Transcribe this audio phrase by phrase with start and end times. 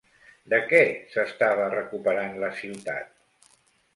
[0.53, 0.79] De què
[1.15, 3.55] s'estava recuperant la ciutat?